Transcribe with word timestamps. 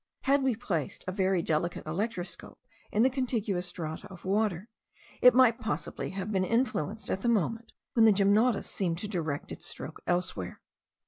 Had 0.21 0.41
we 0.41 0.55
placed 0.55 1.05
a 1.07 1.11
very 1.11 1.43
delicate 1.43 1.85
electroscope 1.85 2.57
in 2.91 3.03
the 3.03 3.09
contiguous 3.11 3.67
strata 3.67 4.07
of 4.07 4.25
water, 4.25 4.67
it 5.21 5.35
might 5.35 5.59
possibly 5.59 6.09
have 6.09 6.31
been 6.31 6.43
influenced 6.43 7.11
at 7.11 7.21
the 7.21 7.29
moment 7.29 7.71
when 7.93 8.05
the 8.05 8.11
gymnotus 8.11 8.67
seemed 8.67 8.97
to 8.97 9.07
direct 9.07 9.51
its 9.51 9.67
stroke 9.67 10.01
elsewhere. 10.07 10.59